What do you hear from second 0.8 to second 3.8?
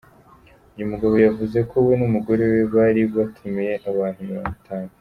mugabo yavuze ko we n’umugore bari batumiye